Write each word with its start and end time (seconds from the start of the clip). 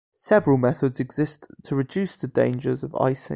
Several 0.15 0.57
methods 0.57 0.99
exist 0.99 1.45
to 1.61 1.75
reduce 1.75 2.17
the 2.17 2.27
dangers 2.27 2.83
of 2.83 2.95
icing. 2.95 3.29